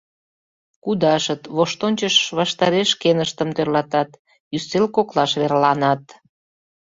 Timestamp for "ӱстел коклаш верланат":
4.55-6.03